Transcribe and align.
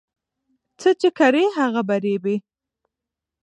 څه 0.79 0.89
چې 0.99 1.09
کري 1.17 1.45
هغه 1.57 1.81
به 1.87 1.95
رېبې 2.03 2.35